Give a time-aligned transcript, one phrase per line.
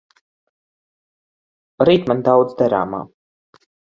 [1.89, 3.05] Rīt man daudz darāmā.